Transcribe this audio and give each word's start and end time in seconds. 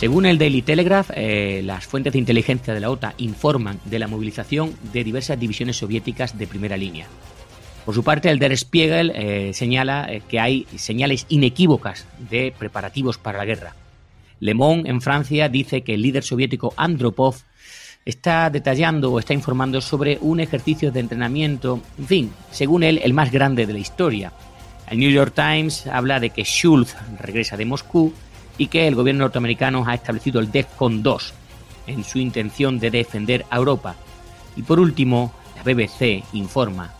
Según 0.00 0.24
el 0.24 0.38
Daily 0.38 0.62
Telegraph, 0.62 1.10
eh, 1.14 1.60
las 1.62 1.84
fuentes 1.84 2.14
de 2.14 2.18
inteligencia 2.18 2.72
de 2.72 2.80
la 2.80 2.88
OTAN 2.88 3.12
informan 3.18 3.78
de 3.84 3.98
la 3.98 4.08
movilización 4.08 4.74
de 4.94 5.04
diversas 5.04 5.38
divisiones 5.38 5.76
soviéticas 5.76 6.38
de 6.38 6.46
primera 6.46 6.78
línea. 6.78 7.06
Por 7.84 7.94
su 7.94 8.02
parte, 8.02 8.30
el 8.30 8.38
Der 8.38 8.56
Spiegel 8.56 9.12
eh, 9.14 9.50
señala 9.52 10.10
eh, 10.10 10.22
que 10.26 10.40
hay 10.40 10.66
señales 10.74 11.26
inequívocas 11.28 12.06
de 12.30 12.50
preparativos 12.58 13.18
para 13.18 13.36
la 13.36 13.44
guerra. 13.44 13.74
Le 14.38 14.54
Monde, 14.54 14.88
en 14.88 15.02
Francia, 15.02 15.50
dice 15.50 15.82
que 15.82 15.92
el 15.92 16.00
líder 16.00 16.22
soviético 16.22 16.72
Andropov 16.78 17.34
está 18.06 18.48
detallando 18.48 19.12
o 19.12 19.18
está 19.18 19.34
informando 19.34 19.82
sobre 19.82 20.16
un 20.22 20.40
ejercicio 20.40 20.90
de 20.90 21.00
entrenamiento, 21.00 21.78
en 21.98 22.06
fin, 22.06 22.32
según 22.50 22.84
él, 22.84 23.02
el 23.04 23.12
más 23.12 23.30
grande 23.30 23.66
de 23.66 23.74
la 23.74 23.78
historia. 23.78 24.32
El 24.88 24.98
New 24.98 25.10
York 25.10 25.34
Times 25.34 25.86
habla 25.88 26.20
de 26.20 26.30
que 26.30 26.44
Schultz 26.44 26.96
regresa 27.18 27.58
de 27.58 27.66
Moscú 27.66 28.14
y 28.60 28.66
que 28.66 28.86
el 28.86 28.94
gobierno 28.94 29.24
norteamericano 29.24 29.84
ha 29.86 29.94
establecido 29.94 30.38
el 30.38 30.52
DEFCON 30.52 31.02
2 31.02 31.32
en 31.86 32.04
su 32.04 32.18
intención 32.18 32.78
de 32.78 32.90
defender 32.90 33.46
a 33.48 33.56
Europa. 33.56 33.96
Y 34.54 34.60
por 34.60 34.78
último, 34.78 35.32
la 35.56 35.62
BBC 35.62 36.22
informa 36.34 36.92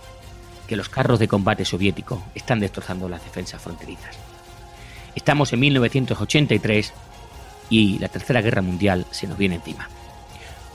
que 0.66 0.74
los 0.74 0.88
carros 0.88 1.18
de 1.18 1.28
combate 1.28 1.66
soviéticos 1.66 2.18
están 2.34 2.60
destrozando 2.60 3.10
las 3.10 3.22
defensas 3.22 3.60
fronterizas. 3.60 4.16
Estamos 5.14 5.52
en 5.52 5.60
1983 5.60 6.94
y 7.68 7.98
la 7.98 8.08
Tercera 8.08 8.40
Guerra 8.40 8.62
Mundial 8.62 9.04
se 9.10 9.26
nos 9.26 9.36
viene 9.36 9.56
encima. 9.56 9.86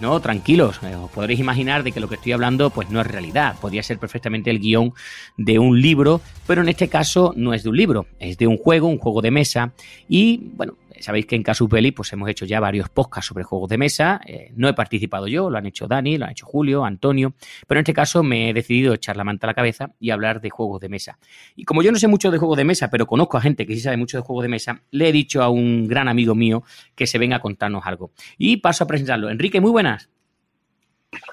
No, 0.02 0.20
tranquilos, 0.20 0.82
eh, 0.84 0.94
os 0.94 1.10
podréis 1.10 1.40
imaginar 1.40 1.84
de 1.84 1.94
que 1.94 2.02
lo 2.02 2.10
que 2.10 2.16
estoy 2.16 2.34
hablando 2.34 2.70
pues 2.70 2.90
no 2.90 3.00
es 3.00 3.08
realidad, 3.08 3.56
podría 3.62 3.82
ser 3.82 3.98
perfectamente 3.98 4.50
el 4.50 4.60
guion 4.60 4.94
de 5.38 5.58
un 5.58 5.82
libro, 5.82 6.20
pero 6.46 6.62
en 6.62 6.68
este 6.68 6.90
caso 6.90 7.34
no 7.38 7.54
es 7.54 7.64
de 7.64 7.70
un 7.70 7.78
libro, 7.78 8.06
es 8.20 8.38
de 8.38 8.46
un 8.48 8.58
juego, 8.58 8.88
un 8.88 8.98
juego 8.98 9.22
de 9.22 9.32
mesa. 9.32 9.72
Y 10.10 10.50
bueno, 10.56 10.76
Sabéis 11.00 11.26
que 11.26 11.36
en 11.36 11.44
Casus 11.44 11.70
Belli 11.70 11.92
pues 11.92 12.12
hemos 12.14 12.30
hecho 12.30 12.46
ya 12.46 12.60
varios 12.60 12.90
podcasts 12.90 13.28
sobre 13.28 13.44
juegos 13.44 13.70
de 13.70 13.78
mesa. 13.78 14.22
Eh, 14.26 14.52
no 14.56 14.68
he 14.68 14.74
participado 14.74 15.28
yo, 15.28 15.50
lo 15.50 15.58
han 15.58 15.66
hecho 15.66 15.88
Dani, 15.88 16.18
lo 16.18 16.26
han 16.26 16.32
hecho 16.32 16.46
Julio, 16.46 16.86
Antonio, 16.86 17.34
pero 17.68 17.80
en 17.80 17.84
este 17.84 17.94
caso 17.94 18.24
me 18.24 18.50
he 18.50 18.54
decidido 18.54 18.94
echar 18.94 19.18
la 19.18 19.24
manta 19.24 19.48
a 19.48 19.50
la 19.50 19.54
cabeza 19.54 19.92
y 20.00 20.12
hablar 20.12 20.42
de 20.42 20.50
juegos 20.50 20.82
de 20.82 20.90
mesa. 20.90 21.20
Y 21.56 21.66
como 21.66 21.84
yo 21.84 21.92
no 21.92 21.98
sé 21.98 22.08
mucho 22.08 22.32
de 22.32 22.38
juegos 22.38 22.58
de 22.58 22.66
mesa, 22.66 22.90
pero 22.90 23.06
conozco 23.06 23.38
a 23.38 23.42
gente 23.42 23.66
que 23.66 23.76
sí 23.76 23.82
sabe 23.82 23.98
mucho 23.98 24.18
de 24.18 24.24
juegos 24.24 24.44
de 24.44 24.50
mesa, 24.50 24.82
le 24.92 25.10
he 25.10 25.12
dicho 25.12 25.42
a 25.42 25.50
un 25.50 25.88
gran 25.88 26.08
amigo 26.08 26.36
mío 26.36 26.64
que 26.96 27.08
se 27.08 27.18
venga 27.18 27.38
a 27.38 27.40
contarnos 27.40 27.86
algo. 27.86 28.12
Y 28.38 28.58
paso 28.58 28.84
a 28.84 28.88
presentarlo. 28.88 29.30
Enrique, 29.30 29.62
muy 29.62 29.72
buenas. 29.72 30.10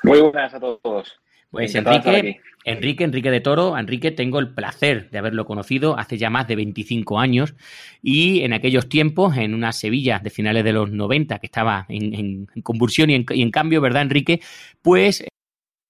Muy 0.02 0.20
buenas 0.20 0.54
a 0.54 0.60
todos. 0.60 1.21
Pues 1.52 1.74
Enrique, 1.74 2.40
Enrique, 2.64 3.04
Enrique 3.04 3.30
de 3.30 3.40
Toro, 3.40 3.76
Enrique 3.76 4.10
tengo 4.10 4.38
el 4.38 4.54
placer 4.54 5.10
de 5.10 5.18
haberlo 5.18 5.44
conocido 5.44 5.98
hace 5.98 6.16
ya 6.16 6.30
más 6.30 6.48
de 6.48 6.56
25 6.56 7.20
años 7.20 7.54
y 8.02 8.40
en 8.40 8.54
aquellos 8.54 8.88
tiempos, 8.88 9.36
en 9.36 9.52
una 9.52 9.72
Sevilla 9.72 10.18
de 10.18 10.30
finales 10.30 10.64
de 10.64 10.72
los 10.72 10.90
90 10.90 11.38
que 11.40 11.46
estaba 11.46 11.84
en, 11.90 12.46
convulsión 12.62 13.10
y 13.10 13.26
en, 13.28 13.50
cambio, 13.50 13.82
¿verdad, 13.82 14.00
Enrique? 14.00 14.40
Pues... 14.80 15.26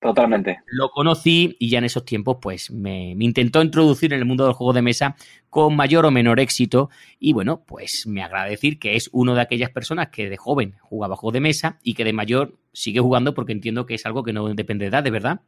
Totalmente. 0.03 0.59
Lo 0.67 0.91
conocí 0.91 1.57
y 1.61 1.71
ya 1.71 1.79
en 1.79 1.85
esos 1.85 2.05
tiempos 2.05 2.39
pues 2.43 2.73
me, 2.73 3.15
me, 3.15 3.25
intentó 3.25 3.63
introducir 3.63 4.13
en 4.13 4.19
el 4.19 4.25
mundo 4.25 4.45
del 4.45 4.53
juego 4.53 4.73
de 4.73 4.83
mesa 4.83 5.15
con 5.49 5.77
mayor 5.77 6.05
o 6.07 6.11
menor 6.11 6.41
éxito 6.41 6.91
y 7.21 7.33
bueno, 7.33 7.63
pues 7.65 8.05
me 8.09 8.21
agrada 8.21 8.47
decir 8.47 8.81
que 8.81 8.97
es 8.97 9.09
uno 9.13 9.37
de 9.37 9.43
aquellas 9.43 9.71
personas 9.71 10.09
que 10.09 10.29
de 10.29 10.37
joven 10.37 10.75
jugaba 10.81 11.15
juego 11.15 11.31
de 11.31 11.41
mesa 11.41 11.79
y 11.85 11.95
que 11.95 12.03
de 12.03 12.13
mayor 12.13 12.59
sigue 12.73 12.99
jugando 12.99 13.33
porque 13.33 13.53
entiendo 13.53 13.87
que 13.87 13.95
es 13.95 14.05
algo 14.05 14.25
que 14.25 14.33
no 14.33 14.53
depende 14.53 14.87
de 14.87 14.89
edad, 14.89 15.05
¿de 15.05 15.11
verdad? 15.13 15.41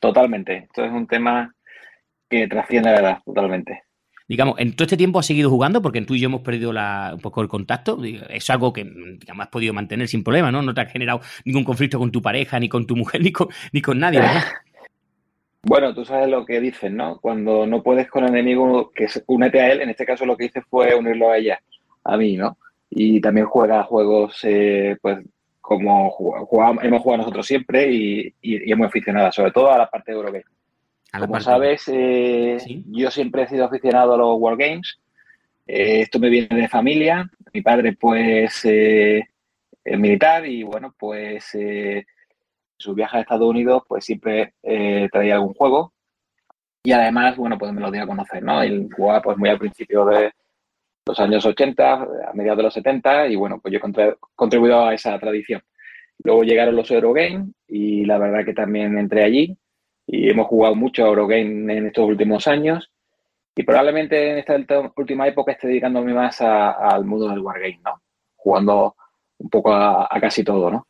Totalmente. 0.00 0.56
Esto 0.68 0.84
es 0.84 0.92
un 0.92 1.06
tema 1.06 1.54
que 2.28 2.46
trasciende 2.46 2.90
la 2.90 3.00
edad, 3.00 3.22
totalmente. 3.24 3.84
Digamos, 4.28 4.56
en 4.58 4.76
todo 4.76 4.84
este 4.84 4.98
tiempo 4.98 5.18
has 5.18 5.26
seguido 5.26 5.48
jugando 5.48 5.80
porque 5.80 6.02
tú 6.02 6.14
y 6.14 6.20
yo 6.20 6.26
hemos 6.26 6.42
perdido 6.42 6.70
un 6.70 7.20
poco 7.20 7.40
el 7.40 7.48
contacto. 7.48 7.98
Es 8.28 8.50
algo 8.50 8.74
que 8.74 8.84
digamos, 8.84 9.44
has 9.44 9.50
podido 9.50 9.72
mantener 9.72 10.06
sin 10.06 10.22
problema, 10.22 10.52
¿no? 10.52 10.60
No 10.60 10.74
te 10.74 10.82
ha 10.82 10.86
generado 10.86 11.22
ningún 11.46 11.64
conflicto 11.64 11.98
con 11.98 12.12
tu 12.12 12.20
pareja, 12.20 12.60
ni 12.60 12.68
con 12.68 12.86
tu 12.86 12.94
mujer, 12.94 13.20
ni 13.22 13.32
con, 13.32 13.48
ni 13.72 13.80
con 13.80 13.98
nadie. 13.98 14.20
Bueno, 15.62 15.94
tú 15.94 16.04
sabes 16.04 16.28
lo 16.28 16.44
que 16.44 16.60
dicen, 16.60 16.96
¿no? 16.96 17.18
Cuando 17.20 17.66
no 17.66 17.82
puedes 17.82 18.08
con 18.08 18.24
el 18.24 18.30
enemigo, 18.30 18.90
que 18.94 19.06
únete 19.26 19.60
a 19.60 19.72
él, 19.72 19.80
en 19.80 19.90
este 19.90 20.04
caso 20.04 20.26
lo 20.26 20.36
que 20.36 20.44
hice 20.44 20.60
fue 20.60 20.94
unirlo 20.94 21.30
a 21.30 21.38
ella, 21.38 21.58
a 22.04 22.16
mí, 22.18 22.36
¿no? 22.36 22.58
Y 22.90 23.20
también 23.22 23.46
juega 23.46 23.82
juegos, 23.82 24.38
eh, 24.44 24.96
pues, 25.00 25.18
como 25.60 26.10
jugamos, 26.10 26.84
hemos 26.84 27.02
jugado 27.02 27.18
nosotros 27.18 27.46
siempre 27.46 27.90
y, 27.90 28.34
y, 28.40 28.70
es 28.70 28.78
muy 28.78 28.86
aficionada, 28.86 29.32
sobre 29.32 29.52
todo 29.52 29.70
a 29.70 29.78
la 29.78 29.90
parte 29.90 30.12
de 30.12 30.18
Eurogame. 30.18 30.44
Como 31.12 31.40
sabes, 31.40 31.84
eh, 31.88 32.58
yo 32.86 33.10
siempre 33.10 33.42
he 33.42 33.48
sido 33.48 33.64
aficionado 33.64 34.14
a 34.14 34.18
los 34.18 34.36
Wargames. 34.38 34.98
Eh, 35.66 36.02
esto 36.02 36.18
me 36.18 36.28
viene 36.28 36.54
de 36.54 36.68
familia. 36.68 37.30
Mi 37.52 37.62
padre, 37.62 37.94
pues, 37.94 38.64
eh, 38.64 39.26
es 39.84 39.98
militar 39.98 40.46
y, 40.46 40.62
bueno, 40.62 40.94
pues, 40.98 41.54
en 41.54 42.04
su 42.76 42.94
viaje 42.94 43.18
a 43.18 43.20
Estados 43.20 43.48
Unidos, 43.48 43.82
pues, 43.88 44.04
siempre 44.04 44.54
traía 45.10 45.36
algún 45.36 45.54
juego. 45.54 45.92
Y 46.82 46.92
además, 46.92 47.36
bueno, 47.36 47.58
pues 47.58 47.72
me 47.72 47.80
lo 47.80 47.90
dio 47.90 48.02
a 48.02 48.06
conocer, 48.06 48.42
¿no? 48.42 48.62
Él 48.62 48.88
jugaba, 48.94 49.22
pues, 49.22 49.38
muy 49.38 49.48
al 49.48 49.58
principio 49.58 50.04
de, 50.06 50.32
los 51.06 51.18
años 51.20 51.44
80, 51.44 51.92
a 51.92 52.32
mediados 52.34 52.58
de 52.58 52.62
los 52.64 52.74
70, 52.74 53.28
y 53.28 53.36
bueno, 53.36 53.58
pues 53.60 53.72
yo 53.72 53.78
he 53.78 54.16
contribuido 54.34 54.86
a 54.86 54.94
esa 54.94 55.18
tradición. 55.18 55.62
Luego 56.22 56.44
llegaron 56.44 56.76
los 56.76 56.90
Eurogame 56.90 57.46
y 57.66 58.04
la 58.04 58.18
verdad 58.18 58.44
que 58.44 58.52
también 58.52 58.98
entré 58.98 59.24
allí 59.24 59.56
y 60.10 60.30
hemos 60.30 60.48
jugado 60.48 60.74
mucho 60.74 61.04
a 61.04 61.08
Eurogame 61.08 61.76
en 61.76 61.86
estos 61.86 62.08
últimos 62.08 62.48
años 62.48 62.90
y 63.54 63.62
probablemente 63.62 64.32
en 64.32 64.38
esta 64.38 64.56
última 64.96 65.28
época 65.28 65.52
esté 65.52 65.68
dedicándome 65.68 66.14
más 66.14 66.40
al 66.40 67.04
mundo 67.04 67.28
del 67.28 67.40
Wargame, 67.40 67.80
¿no? 67.84 68.00
Jugando 68.34 68.96
un 69.38 69.50
poco 69.50 69.72
a 69.72 70.18
casi 70.20 70.42
todo, 70.42 70.70
¿no? 70.70 70.87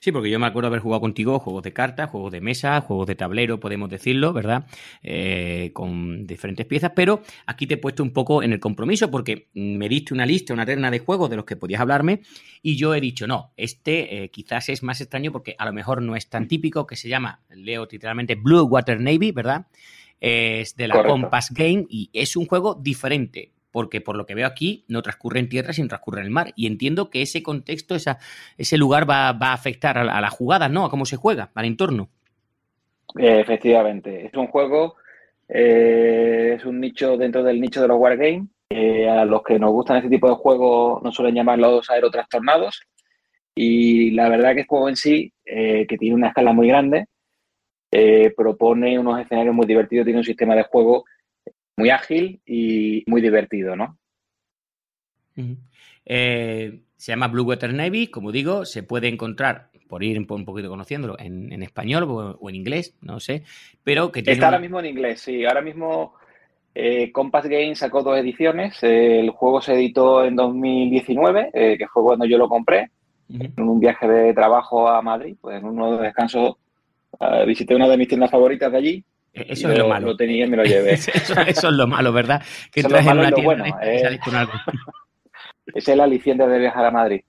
Sí, 0.00 0.12
porque 0.12 0.30
yo 0.30 0.38
me 0.38 0.46
acuerdo 0.46 0.68
haber 0.68 0.80
jugado 0.80 1.02
contigo 1.02 1.38
juegos 1.38 1.62
de 1.62 1.74
cartas, 1.74 2.08
juegos 2.08 2.32
de 2.32 2.40
mesa, 2.40 2.80
juegos 2.80 3.06
de 3.06 3.16
tablero, 3.16 3.60
podemos 3.60 3.90
decirlo, 3.90 4.32
¿verdad? 4.32 4.66
Eh, 5.02 5.72
con 5.74 6.26
diferentes 6.26 6.64
piezas, 6.64 6.92
pero 6.96 7.22
aquí 7.44 7.66
te 7.66 7.74
he 7.74 7.76
puesto 7.76 8.02
un 8.02 8.12
poco 8.12 8.42
en 8.42 8.52
el 8.52 8.60
compromiso 8.60 9.10
porque 9.10 9.48
me 9.52 9.90
diste 9.90 10.14
una 10.14 10.24
lista, 10.24 10.54
una 10.54 10.64
terna 10.64 10.90
de 10.90 11.00
juegos 11.00 11.28
de 11.28 11.36
los 11.36 11.44
que 11.44 11.56
podías 11.56 11.82
hablarme 11.82 12.22
y 12.62 12.76
yo 12.76 12.94
he 12.94 13.00
dicho, 13.00 13.26
no, 13.26 13.52
este 13.58 14.24
eh, 14.24 14.30
quizás 14.30 14.70
es 14.70 14.82
más 14.82 15.02
extraño 15.02 15.32
porque 15.32 15.54
a 15.58 15.66
lo 15.66 15.72
mejor 15.74 16.00
no 16.00 16.16
es 16.16 16.30
tan 16.30 16.48
típico, 16.48 16.86
que 16.86 16.96
se 16.96 17.10
llama, 17.10 17.42
leo 17.50 17.86
literalmente 17.90 18.36
Blue 18.36 18.62
Water 18.62 19.00
Navy, 19.00 19.32
¿verdad? 19.32 19.66
Es 20.18 20.76
de 20.76 20.88
la 20.88 21.02
Compass 21.02 21.50
Game 21.52 21.84
y 21.90 22.08
es 22.14 22.36
un 22.36 22.46
juego 22.46 22.74
diferente 22.74 23.52
porque 23.76 24.00
por 24.00 24.16
lo 24.16 24.24
que 24.24 24.34
veo 24.34 24.46
aquí 24.46 24.86
no 24.88 25.02
transcurre 25.02 25.38
en 25.38 25.50
tierra, 25.50 25.74
sino 25.74 25.86
transcurre 25.86 26.20
en 26.20 26.28
el 26.28 26.32
mar. 26.32 26.54
Y 26.56 26.66
entiendo 26.66 27.10
que 27.10 27.20
ese 27.20 27.42
contexto, 27.42 27.94
ese 27.94 28.78
lugar 28.78 29.06
va, 29.06 29.28
a 29.28 29.52
afectar 29.52 29.98
a 29.98 30.16
a 30.16 30.30
jugada, 30.30 30.70
¿no? 30.70 30.86
A 30.86 30.88
cómo 30.88 31.04
se 31.04 31.16
juega, 31.16 31.50
al 31.54 31.66
entorno. 31.66 32.08
efectivamente, 33.18 34.28
es 34.28 34.32
un 34.32 34.46
juego, 34.46 34.94
eh, 35.46 36.54
es 36.56 36.64
un 36.64 36.80
nicho 36.80 37.18
dentro 37.18 37.42
del 37.42 37.60
nicho 37.60 37.82
de 37.82 37.88
los 37.88 37.98
wargames. 37.98 38.44
Eh, 38.70 39.06
a 39.06 39.26
los 39.26 39.42
que 39.42 39.58
nos 39.58 39.72
gustan 39.72 39.98
este 39.98 40.08
tipo 40.08 40.30
de 40.30 40.36
juegos 40.36 41.02
nos 41.02 41.14
suelen 41.14 41.34
llamar 41.34 41.58
los 41.58 41.90
aerotrastornados. 41.90 42.80
Y 43.54 44.12
la 44.12 44.30
verdad 44.30 44.54
que 44.54 44.60
el 44.60 44.66
juego 44.66 44.88
en 44.88 44.96
sí, 44.96 45.34
eh, 45.44 45.84
que 45.86 45.98
tiene 45.98 46.14
una 46.14 46.28
escala 46.28 46.54
muy 46.54 46.68
grande, 46.68 47.08
propone 48.34 48.98
unos 48.98 49.20
escenarios 49.20 49.54
muy 49.54 49.66
divertidos, 49.66 50.06
tiene 50.06 50.20
un 50.20 50.24
sistema 50.24 50.54
de 50.54 50.62
juego 50.62 51.04
muy 51.76 51.90
ágil 51.90 52.40
y 52.46 53.04
muy 53.06 53.20
divertido, 53.20 53.76
¿no? 53.76 53.98
Eh, 56.04 56.80
se 56.96 57.12
llama 57.12 57.28
Blue 57.28 57.44
Water 57.44 57.74
Navy, 57.74 58.08
como 58.08 58.32
digo, 58.32 58.64
se 58.64 58.82
puede 58.82 59.08
encontrar 59.08 59.70
por 59.88 60.02
ir 60.02 60.18
un 60.18 60.44
poquito 60.44 60.68
conociéndolo, 60.68 61.16
en, 61.18 61.62
español 61.62 62.04
o, 62.08 62.48
en 62.48 62.54
inglés, 62.54 62.96
no 63.00 63.20
sé, 63.20 63.44
pero 63.84 64.10
que 64.10 64.22
tiene 64.22 64.34
Está 64.34 64.46
ahora 64.46 64.58
mismo 64.58 64.80
en 64.80 64.86
inglés, 64.86 65.20
sí. 65.20 65.44
Ahora 65.44 65.62
mismo 65.62 66.14
eh, 66.74 67.12
Compass 67.12 67.46
Games 67.46 67.78
sacó 67.78 68.02
dos 68.02 68.18
ediciones. 68.18 68.82
el 68.82 69.30
juego 69.30 69.60
se 69.60 69.74
editó 69.74 70.24
en 70.24 70.36
2019, 70.36 71.50
eh, 71.52 71.76
que 71.78 71.86
fue 71.88 72.02
cuando 72.02 72.26
yo 72.26 72.38
lo 72.38 72.48
compré, 72.48 72.90
en 73.28 73.68
un 73.68 73.80
viaje 73.80 74.06
de 74.06 74.34
trabajo 74.34 74.88
a 74.88 75.00
Madrid. 75.02 75.36
Pues 75.40 75.58
en 75.58 75.64
uno 75.64 75.96
de 75.96 76.04
descansos 76.04 76.56
eh, 77.20 77.44
visité 77.46 77.74
una 77.74 77.88
de 77.88 77.96
mis 77.96 78.08
tiendas 78.08 78.30
favoritas 78.30 78.70
de 78.70 78.78
allí. 78.78 79.04
E-, 79.36 79.52
eso 79.52 79.70
es 79.70 79.78
lo, 79.78 79.88
malo. 79.88 80.08
Lo 80.08 80.16
tenía 80.16 80.46
y 80.46 80.48
me 80.48 80.56
lo 80.56 80.64
llevé. 80.64 80.92
eso, 80.94 81.08
es 81.46 81.62
lo 81.64 81.86
malo, 81.86 82.12
¿verdad? 82.12 82.42
Que 82.72 82.80
eso 82.80 82.96
en 82.96 83.18
una 83.18 83.30
tienda 83.30 83.42
bueno, 83.44 83.64
con 84.24 84.34
algo. 84.34 84.52
es 85.74 85.88
el 85.88 86.00
aliciente 86.00 86.46
de 86.46 86.58
viajar 86.58 86.86
a 86.86 86.90
Madrid 86.90 87.20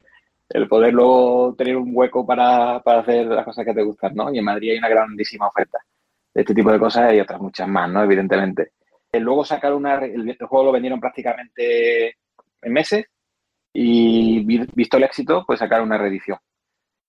el 0.49 0.67
poder 0.67 0.93
luego 0.93 1.55
tener 1.57 1.77
un 1.77 1.91
hueco 1.93 2.25
para, 2.25 2.77
hacer 2.77 3.27
las 3.27 3.45
cosas 3.45 3.65
que 3.65 3.73
te 3.73 3.83
gustan, 3.83 4.15
¿no? 4.15 4.33
Y 4.33 4.37
en 4.39 4.45
Madrid 4.45 4.71
hay 4.71 4.77
una 4.77 4.89
grandísima 4.89 5.47
oferta 5.47 5.79
de 6.33 6.41
este 6.41 6.53
tipo 6.53 6.71
de 6.71 6.79
cosas 6.79 7.13
y 7.13 7.19
otras 7.19 7.41
muchas 7.41 7.67
más, 7.67 7.89
¿no? 7.89 8.03
Evidentemente. 8.03 8.71
Eh, 9.11 9.19
luego 9.19 9.43
sacar 9.43 9.73
una... 9.73 9.95
El, 9.95 10.37
juego 10.37 10.65
lo 10.65 10.71
vendieron 10.71 10.99
prácticamente 10.99 12.15
en 12.61 12.73
meses 12.73 13.05
y 13.73 14.43
visto 14.45 14.97
el 14.97 15.03
éxito, 15.03 15.43
pues 15.45 15.59
sacar 15.59 15.81
una 15.81 15.97
reedición. 15.97 16.37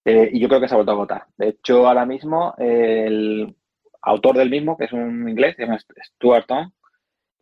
Eh, 0.05 0.31
y 0.33 0.41
yo 0.41 0.49
creo 0.49 0.61
que 0.61 0.69
se 0.69 0.75
ha 0.75 0.79
vuelto 0.79 0.93
a 0.93 0.95
agotar. 0.95 1.27
De 1.37 1.49
hecho, 1.49 1.87
ahora 1.87 2.05
mismo 2.05 2.55
el 2.59 3.55
autor 4.03 4.37
del 4.37 4.51
mismo, 4.51 4.77
que 4.77 4.85
es 4.85 4.93
un 4.93 5.29
inglés, 5.29 5.57
se 5.57 5.63
llama 5.65 5.79
Stuart 5.79 6.47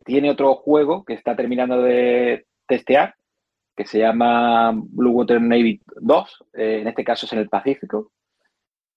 tiene 0.05 0.29
otro 0.29 0.55
juego 0.55 1.03
que 1.03 1.13
está 1.13 1.35
terminando 1.35 1.81
de 1.81 2.45
testear 2.65 3.15
que 3.75 3.85
se 3.85 3.99
llama 3.99 4.71
Blue 4.73 5.11
Water 5.11 5.39
Navy 5.39 5.79
2, 5.85 6.45
eh, 6.53 6.79
en 6.81 6.87
este 6.87 7.03
caso 7.03 7.27
es 7.27 7.33
en 7.33 7.39
el 7.39 7.49
Pacífico, 7.49 8.11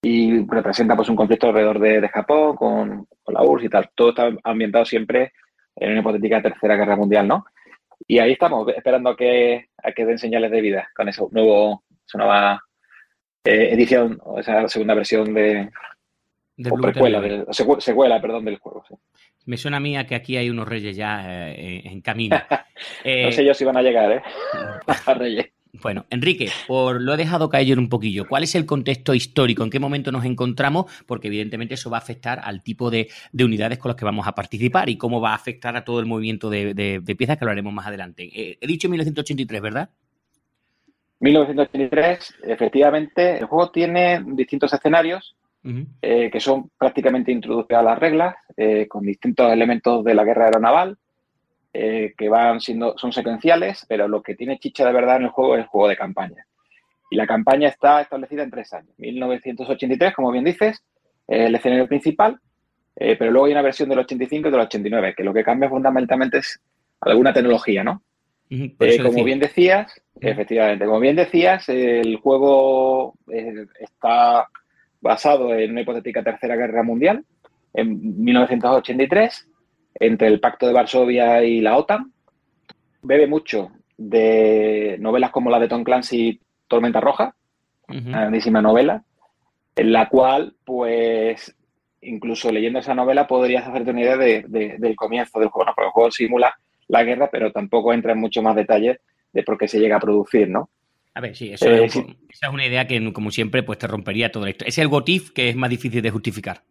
y 0.03 0.47
representa 0.47 0.97
pues 0.97 1.11
un 1.11 1.17
conflicto 1.17 1.49
alrededor 1.49 1.79
de, 1.79 2.09
Japón 2.09 2.57
con, 2.57 3.07
la 3.27 3.43
URSS 3.43 3.65
y 3.65 3.69
tal. 3.69 3.91
Todo 3.95 4.09
está 4.11 4.31
ambientado 4.43 4.87
siempre 4.87 5.33
en 5.77 5.91
una 5.91 6.01
hipotética 6.01 6.41
tercera 6.41 6.77
guerra 6.77 6.97
mundial, 6.97 7.29
¿no? 7.29 7.45
Y 8.07 8.19
ahí 8.21 8.33
estamos, 8.33 8.67
esperando 8.75 9.11
a 9.11 9.17
que, 9.17 9.67
a 9.83 9.93
que 9.93 10.07
den 10.07 10.19
señales 10.19 10.51
de 10.51 10.63
vida 10.63 10.89
con 10.97 11.09
esa, 11.11 11.25
nuevo, 11.31 11.85
nueva 12.15 12.63
eh, 13.45 13.75
edición, 13.75 14.19
o 14.25 14.39
esa 14.39 14.67
segunda 14.69 14.95
versión 14.95 15.35
de, 15.35 15.71
o 16.69 16.77
precuela, 16.77 17.47
secuela, 17.79 18.21
perdón, 18.21 18.45
del 18.45 18.59
juego. 18.59 18.85
Me 19.47 19.57
suena 19.57 19.79
a 19.79 19.81
mí 19.81 19.97
a 19.97 20.07
que 20.07 20.15
aquí 20.15 20.37
hay 20.37 20.51
unos 20.51 20.69
reyes 20.69 20.97
ya 20.97 21.53
eh, 21.53 21.83
en 21.85 22.01
camino. 22.01 22.37
no 23.05 23.33
sé 23.33 23.45
yo 23.45 23.55
si 23.55 23.65
van 23.65 23.77
a 23.77 23.83
llegar, 23.83 24.13
¿eh? 24.13 24.23
a 25.07 25.15
reyes. 25.15 25.47
Bueno, 25.73 26.05
Enrique, 26.11 26.51
por 26.67 27.01
lo 27.01 27.15
he 27.15 27.17
dejado 27.17 27.49
caer 27.49 27.79
un 27.79 27.89
poquillo. 27.89 28.27
¿Cuál 28.27 28.43
es 28.43 28.55
el 28.55 28.67
contexto 28.67 29.15
histórico? 29.15 29.63
¿En 29.63 29.71
qué 29.71 29.79
momento 29.79 30.11
nos 30.11 30.25
encontramos? 30.25 30.87
Porque 31.07 31.29
evidentemente 31.29 31.75
eso 31.75 31.91
va 31.91 31.99
a 31.99 32.01
afectar 32.01 32.41
al 32.43 32.63
tipo 32.63 32.91
de, 32.91 33.09
unidades 33.33 33.79
con 33.79 33.91
las 33.91 33.97
que 33.97 34.05
vamos 34.05 34.27
a 34.27 34.35
participar 34.35 34.89
y 34.89 34.99
cómo 34.99 35.21
va 35.21 35.31
a 35.31 35.37
afectar 35.37 35.77
a 35.77 35.85
todo 35.85 36.01
el 36.01 36.07
movimiento 36.07 36.51
de, 36.51 37.03
piezas 37.17 37.39
que 37.39 37.45
lo 37.45 37.53
haremos 37.53 37.73
más 37.73 37.87
adelante. 37.87 38.25
Eh, 38.25 38.59
he 38.61 38.67
dicho 38.67 38.89
1983, 38.89 39.63
¿verdad? 39.63 39.91
1983, 41.21 42.35
efectivamente, 42.45 43.39
el 43.39 43.45
juego 43.45 43.71
tiene 43.71 44.25
distintos 44.27 44.73
escenarios 44.73 45.37
eh, 45.63 46.31
que 46.33 46.41
son 46.41 46.71
prácticamente 46.79 47.33
introducidas 47.33 47.81
a 47.81 47.85
las 47.85 47.99
reglas, 47.99 48.35
eh, 48.57 48.89
con 48.89 49.03
distintos 49.05 49.53
elementos 49.53 50.03
de 50.03 50.15
la 50.15 50.25
guerra 50.25 50.47
aeronaval, 50.47 50.97
eh, 51.73 52.15
que 52.17 52.29
van 52.31 52.61
siendo, 52.61 52.97
son 52.97 53.13
secuenciales, 53.13 53.85
pero 53.87 54.09
lo 54.09 54.23
que 54.23 54.35
tiene 54.35 54.59
chicha 54.59 54.87
de 54.87 54.93
verdad 54.93 55.17
en 55.17 55.25
el 55.25 55.29
juego 55.29 55.57
es 55.57 55.63
el 55.63 55.67
juego 55.67 55.89
de 55.89 55.97
campaña. 55.97 56.47
Y 57.11 57.17
la 57.17 57.27
campaña 57.27 57.69
está 57.69 58.01
establecida 58.01 58.43
en 58.43 58.51
tres 58.51 58.73
años. 58.73 58.95
1983, 58.97 60.15
como 60.15 60.33
bien 60.33 60.45
dices, 60.45 60.83
el 61.29 61.55
escenario 61.55 61.87
principal, 61.87 62.41
pero 62.95 63.31
luego 63.31 63.47
hay 63.47 63.53
una 63.53 63.63
versión 63.63 63.89
del 63.89 64.01
85 64.01 64.49
y 64.49 64.51
del 64.51 64.61
89, 64.61 65.15
que 65.17 65.25
lo 65.25 65.33
que 65.33 65.45
cambia 65.45 65.69
fundamentalmente 65.69 66.39
es 66.39 66.61
alguna 67.01 67.33
tecnología, 67.33 67.85
¿no? 67.85 68.03
como 69.03 69.25
bien 69.25 69.39
decías, 69.39 69.93
efectivamente, 70.21 70.85
como 70.85 70.99
bien 70.99 71.17
decías, 71.17 71.69
el 71.69 72.17
juego 72.17 73.15
está 73.79 74.49
basado 75.01 75.55
en 75.55 75.71
una 75.73 75.83
hipotética 75.83 76.23
tercera 76.23 76.57
guerra 76.57 76.83
mundial 76.83 77.25
en 77.73 78.23
1983 78.23 79.49
entre 79.95 80.29
el 80.29 80.41
Pacto 80.41 80.67
de 80.67 80.73
Varsovia 80.73 81.43
y 81.45 81.61
la 81.61 81.77
OTAN. 81.77 82.13
Bebe 83.03 83.27
mucho 83.27 83.73
de 83.97 84.97
novelas 85.01 85.31
como 85.31 85.51
la 85.51 85.59
de 85.59 85.69
Tom 85.69 85.85
Clancy, 85.85 86.41
Tormenta 86.69 87.01
Roja, 87.01 87.35
una 87.89 88.21
grandísima 88.21 88.63
novela, 88.63 89.03
en 89.75 89.93
la 89.93 90.09
cual, 90.09 90.55
pues, 90.65 91.55
incluso 92.01 92.53
leyendo 92.53 92.79
esa 92.79 92.95
novela 92.95 93.27
podrías 93.27 93.67
hacerte 93.67 93.91
una 93.91 94.03
idea 94.03 94.17
del 94.17 94.97
comienzo 94.97 95.41
del 95.41 95.49
juego. 95.49 95.73
Porque 95.75 95.89
el 95.89 95.93
juego 95.93 96.11
simula 96.11 96.55
la 96.89 97.03
guerra, 97.03 97.29
pero 97.31 97.53
tampoco 97.53 97.93
entra 97.93 98.13
en 98.13 98.21
mucho 98.21 98.43
más 98.43 98.55
detalles 98.55 99.01
de 99.33 99.43
por 99.43 99.59
qué 99.59 99.69
se 99.69 99.79
llega 99.79 99.97
a 99.97 100.01
producir, 100.01 100.49
¿no? 100.49 100.71
A 101.15 101.21
ver, 101.21 101.37
sí, 101.37 101.53
eso 101.53 101.69
eh, 101.69 101.85
esa 101.85 102.01
es 102.01 102.53
una 102.53 102.67
idea 102.67 102.87
que, 102.87 103.13
como 103.13 103.31
siempre, 103.31 103.63
pues 103.63 103.79
te 103.79 103.87
rompería 103.87 104.31
todo 104.31 104.47
esto. 104.47 104.65
Es 104.65 104.79
el 104.79 104.89
GOTIF 104.89 105.31
que 105.33 105.49
es 105.49 105.57
más 105.57 105.71
difícil 105.71 106.03
de 106.03 106.11
justificar. 106.11 106.63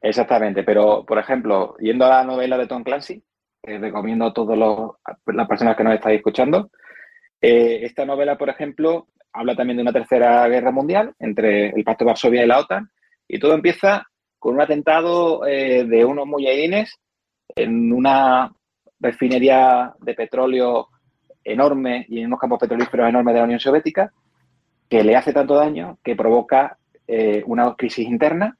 Exactamente, 0.00 0.64
pero, 0.64 1.04
por 1.06 1.18
ejemplo, 1.18 1.76
yendo 1.78 2.04
a 2.04 2.08
la 2.08 2.24
novela 2.24 2.58
de 2.58 2.66
Tom 2.66 2.82
Clancy, 2.82 3.22
que 3.62 3.78
recomiendo 3.78 4.26
a 4.26 4.32
todas 4.32 4.58
las 4.58 5.48
personas 5.48 5.76
que 5.76 5.84
nos 5.84 5.94
estáis 5.94 6.16
escuchando, 6.16 6.70
eh, 7.40 7.80
esta 7.82 8.04
novela, 8.04 8.36
por 8.36 8.48
ejemplo, 8.48 9.06
habla 9.32 9.54
también 9.54 9.76
de 9.76 9.82
una 9.82 9.92
tercera 9.92 10.46
guerra 10.48 10.72
mundial 10.72 11.14
entre 11.20 11.68
el 11.68 11.84
Pacto 11.84 12.04
de 12.04 12.10
Varsovia 12.10 12.44
y 12.44 12.48
la 12.48 12.58
OTAN, 12.58 12.90
y 13.28 13.38
todo 13.38 13.54
empieza 13.54 14.06
con 14.40 14.54
un 14.54 14.60
atentado 14.60 15.46
eh, 15.46 15.84
de 15.84 16.04
unos 16.04 16.26
muyahidines 16.26 16.98
en 17.54 17.92
una 17.92 18.52
refinería 18.98 19.94
de 20.00 20.14
petróleo 20.14 20.88
enorme 21.44 22.06
y 22.08 22.20
en 22.20 22.26
unos 22.26 22.40
campos 22.40 22.58
petrolíferos 22.60 23.08
enormes 23.08 23.34
de 23.34 23.40
la 23.40 23.44
Unión 23.44 23.60
Soviética, 23.60 24.12
que 24.88 25.02
le 25.02 25.16
hace 25.16 25.32
tanto 25.32 25.54
daño 25.54 25.98
que 26.04 26.14
provoca 26.14 26.76
eh, 27.08 27.42
una 27.46 27.74
crisis 27.74 28.06
interna, 28.06 28.56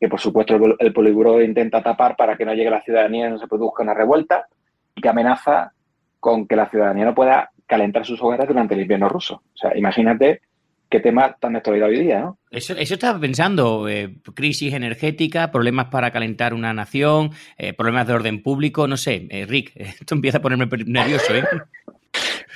que 0.00 0.08
por 0.08 0.20
supuesto 0.20 0.56
el, 0.56 0.76
el 0.78 1.44
intenta 1.44 1.82
tapar 1.82 2.16
para 2.16 2.36
que 2.36 2.44
no 2.44 2.54
llegue 2.54 2.70
la 2.70 2.82
ciudadanía 2.82 3.28
y 3.28 3.30
no 3.30 3.38
se 3.38 3.48
produzca 3.48 3.82
una 3.82 3.94
revuelta, 3.94 4.46
y 4.94 5.00
que 5.00 5.08
amenaza 5.08 5.72
con 6.20 6.46
que 6.46 6.56
la 6.56 6.70
ciudadanía 6.70 7.04
no 7.04 7.14
pueda 7.14 7.50
calentar 7.66 8.06
sus 8.06 8.20
hogares 8.22 8.46
durante 8.46 8.74
el 8.74 8.82
invierno 8.82 9.08
ruso. 9.08 9.42
O 9.54 9.56
sea, 9.56 9.76
imagínate 9.76 10.42
qué 10.88 11.00
tema 11.00 11.34
tan 11.40 11.56
actualidad 11.56 11.88
hoy 11.88 12.00
día, 12.00 12.20
¿no? 12.20 12.38
Eso, 12.50 12.74
estaba 12.74 13.18
pensando, 13.18 13.88
eh, 13.88 14.14
crisis 14.34 14.74
energética, 14.74 15.50
problemas 15.50 15.86
para 15.86 16.10
calentar 16.10 16.54
una 16.54 16.74
nación, 16.74 17.30
eh, 17.56 17.72
problemas 17.72 18.06
de 18.06 18.12
orden 18.12 18.42
público, 18.42 18.86
no 18.86 18.96
sé, 18.96 19.26
Rick, 19.48 19.72
esto 19.76 20.14
empieza 20.14 20.38
a 20.38 20.42
ponerme 20.42 20.68
nervioso, 20.86 21.34
¿eh? 21.34 21.44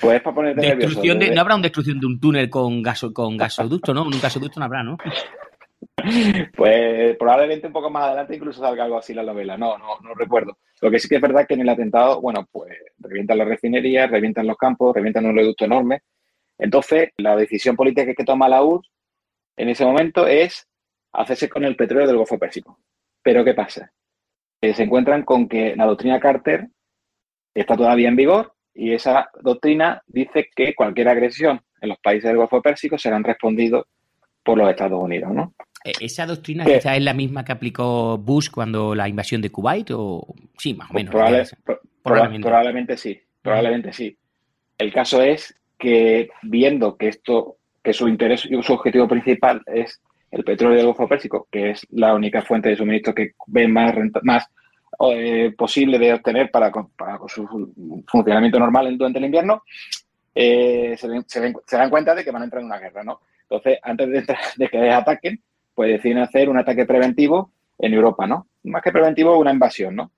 Pues 0.01 0.21
para 0.21 0.35
ponerte 0.35 0.61
nervioso. 0.61 1.03
no 1.03 1.41
habrá 1.41 1.55
una 1.55 1.63
destrucción 1.63 1.99
de 1.99 2.07
un 2.07 2.21
túnel 2.21 2.51
con, 2.51 2.83
gaso, 2.83 3.13
con 3.13 3.37
gasoducto, 3.37 3.95
¿no? 3.95 4.03
Un 4.03 4.21
gasoducto 4.21 4.61
no 4.61 4.67
habrá, 4.67 4.83
¿no? 4.83 4.97
Pues 6.57 7.17
probablemente 7.17 7.67
un 7.67 7.73
poco 7.73 7.91
más 7.91 8.05
adelante 8.05 8.37
incluso 8.37 8.61
salga 8.61 8.85
algo 8.85 8.99
así 8.99 9.13
la 9.13 9.23
novela. 9.23 9.57
No, 9.57 9.77
no, 9.77 9.99
no 10.01 10.15
recuerdo. 10.15 10.59
Lo 10.81 10.91
que 10.91 10.99
sí 10.99 11.09
que 11.09 11.17
es 11.17 11.21
verdad 11.21 11.47
que 11.47 11.55
en 11.55 11.63
el 11.63 11.69
atentado, 11.69 12.21
bueno, 12.21 12.47
pues 12.51 12.73
revientan 12.99 13.39
las 13.39 13.49
refinerías, 13.49 14.11
revientan 14.11 14.47
los 14.47 14.57
campos, 14.57 14.95
revientan 14.95 15.27
un 15.27 15.37
reducto 15.37 15.65
enorme. 15.65 16.03
Entonces, 16.59 17.11
la 17.17 17.35
decisión 17.37 17.77
política 17.77 18.15
que 18.15 18.25
toma 18.25 18.49
la 18.49 18.63
URSS 18.63 18.91
en 19.57 19.69
ese 19.69 19.85
momento 19.85 20.27
es 20.27 20.69
hacerse 21.13 21.49
con 21.49 21.65
el 21.65 21.77
petróleo 21.77 22.07
del 22.07 22.19
Golfo 22.19 22.39
Pérsico. 22.39 22.79
Pero 23.23 23.45
¿qué 23.45 23.55
pasa? 23.55 23.91
se 24.63 24.83
encuentran 24.83 25.23
con 25.23 25.49
que 25.49 25.77
la 25.77 25.87
doctrina 25.87 26.19
Carter 26.19 26.69
está 27.55 27.77
todavía 27.77 28.09
en 28.09 28.17
vigor 28.17 28.56
y 28.77 28.93
esa 28.93 29.31
doctrina 29.41 30.03
dice 30.07 30.51
que 30.55 30.75
cualquier 30.75 31.09
agresión 31.09 31.61
en 31.81 31.89
los 31.89 31.99
países 31.99 32.29
del 32.29 32.37
Golfo 32.37 32.61
Pérsico 32.61 32.99
serán 32.99 33.25
respondidos 33.25 33.87
por 34.45 34.59
los 34.59 34.69
Estados 34.69 35.03
Unidos, 35.03 35.33
¿no? 35.33 35.55
E, 35.85 35.93
¿Esa 36.01 36.27
doctrina 36.27 36.65
quizás 36.65 36.97
es 36.97 37.03
la 37.03 37.15
misma 37.15 37.45
que 37.45 37.53
aplicó 37.53 38.19
Bush 38.19 38.51
cuando 38.51 38.95
la 38.95 39.09
invasión 39.09 39.41
de 39.41 39.51
Kuwait? 39.51 39.91
O... 39.93 40.27
Sí, 40.59 40.75
más 40.75 40.91
o 40.91 40.95
menos. 40.95 41.11
probablemente. 42.03 42.97
sí, 42.97 43.21
probablemente 43.43 43.93
sí. 43.93 44.17
El 44.79 44.93
caso 44.93 45.23
es 45.23 45.57
que 45.79 46.29
viendo 46.43 46.97
que 46.97 47.09
esto, 47.09 47.57
que 47.83 47.93
su 47.93 48.09
interés 48.09 48.45
y 48.45 48.63
su 48.63 48.73
objetivo 48.73 49.09
principal 49.09 49.63
es 49.67 50.01
el 50.31 50.45
petróleo 50.45 50.77
del 50.77 50.87
Golfo 50.87 51.09
Pérsico, 51.09 51.49
que 51.51 51.71
es 51.71 51.87
la 51.91 52.15
única 52.15 52.43
fuente 52.43 52.69
de 52.69 52.77
suministro 52.77 53.15
que 53.15 53.33
ven 53.47 53.73
más, 53.73 53.95
más 54.23 54.47
eh, 55.13 55.55
posible 55.57 55.99
de 55.99 56.15
obtener 56.15 56.51
para, 56.51 56.73
su 57.29 57.73
funcionamiento 58.07 58.59
normal 58.59 58.97
durante 58.97 59.19
el 59.19 59.27
invierno, 59.27 59.63
eh, 60.35 60.97
se, 60.97 61.77
dan 61.77 61.91
cuenta 61.91 62.15
de 62.15 62.25
que 62.25 62.31
van 62.31 62.43
a 62.43 62.45
entrar 62.45 62.61
en 62.61 62.67
una 62.67 62.79
guerra, 62.79 63.03
¿no? 63.03 63.21
Entonces, 63.43 63.79
antes 63.83 64.09
de, 64.09 64.37
de 64.57 64.69
que 64.69 64.91
ataquen, 64.91 65.41
pues 65.75 65.91
deciden 65.91 66.19
hacer 66.19 66.49
un 66.49 66.59
ataque 66.59 66.87
preventivo 66.87 67.51
en 67.79 67.95
Europa, 67.95 68.27
¿no? 68.27 68.49
Más 68.65 68.83
que 68.83 68.93
preventivo, 68.93 69.39
una 69.39 69.53
invasión, 69.53 69.97
¿no? 69.97 70.11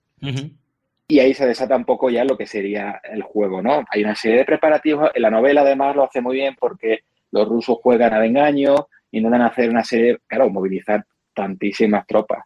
Y 1.08 1.20
ahí 1.20 1.32
se 1.34 1.46
desata 1.46 1.76
un 1.76 1.84
poco 1.84 2.10
ya 2.10 2.24
lo 2.24 2.36
que 2.36 2.46
sería 2.46 3.00
el 3.02 3.22
juego, 3.22 3.62
¿no? 3.62 3.82
Hay 3.90 4.04
una 4.04 4.14
serie 4.14 4.38
de 4.38 4.44
preparativos. 4.44 5.10
En 5.14 5.22
la 5.22 5.30
novela, 5.30 5.62
además, 5.62 5.96
lo 5.96 6.04
hace 6.04 6.20
muy 6.20 6.36
bien 6.36 6.54
porque 6.58 7.00
los 7.30 7.48
rusos 7.48 7.78
juegan 7.82 8.12
al 8.12 8.24
engaño, 8.24 8.88
intentan 9.10 9.42
hacer 9.42 9.70
una 9.70 9.84
serie, 9.84 10.18
claro, 10.26 10.50
movilizar 10.50 11.04
tantísimas 11.34 12.06
tropas. 12.06 12.44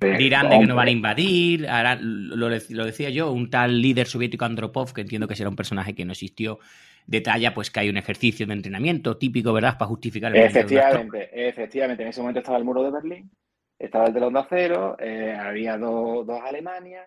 Dirán 0.00 0.50
de 0.50 0.58
que 0.58 0.66
no 0.66 0.74
van 0.74 0.88
a 0.88 0.90
invadir, 0.90 1.66
lo, 2.00 2.48
decía 2.48 3.10
yo, 3.10 3.32
un 3.32 3.50
tal 3.50 3.80
líder 3.80 4.06
soviético 4.06 4.44
Andropov, 4.44 4.92
que 4.92 5.02
entiendo 5.02 5.28
que 5.28 5.36
será 5.36 5.50
un 5.50 5.56
personaje 5.56 5.94
que 5.94 6.04
no 6.04 6.12
existió, 6.12 6.58
detalla 7.06 7.54
pues 7.54 7.70
que 7.70 7.80
hay 7.80 7.88
un 7.88 7.96
ejercicio 7.96 8.46
de 8.46 8.52
entrenamiento 8.52 9.16
típico, 9.16 9.52
¿verdad?, 9.52 9.78
para 9.78 9.88
justificar 9.88 10.34
el 10.34 10.42
Efectivamente, 10.42 11.30
efectivamente, 11.32 12.02
en 12.02 12.10
ese 12.10 12.20
momento 12.20 12.40
estaba 12.40 12.58
el 12.58 12.64
muro 12.64 12.82
de 12.82 12.90
Berlín, 12.90 13.30
estaba 13.78 14.06
el 14.06 14.12
telón 14.12 14.34
de 14.34 14.40
acero, 14.40 14.96
eh, 14.98 15.36
había 15.38 15.78
dos, 15.78 16.26
dos 16.26 16.40
Alemanias, 16.44 17.06